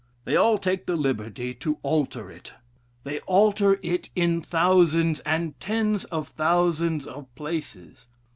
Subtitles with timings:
[0.25, 2.53] They all take the liberty to alter it.
[3.03, 8.07] They alter it in thousands and tens of thousands of places.